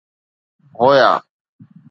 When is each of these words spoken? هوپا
هوپا 0.79 1.11